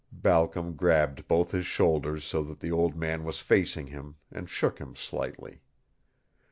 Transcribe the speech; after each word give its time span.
Balcom 0.11 0.73
grabbed 0.75 1.27
both 1.27 1.51
his 1.51 1.67
shoulders 1.67 2.23
so 2.23 2.41
that 2.45 2.59
the 2.59 2.71
old 2.71 2.95
man 2.95 3.23
was 3.23 3.37
facing 3.39 3.85
him, 3.85 4.15
and 4.31 4.49
shook 4.49 4.79
him 4.79 4.95
slightly. 4.95 5.61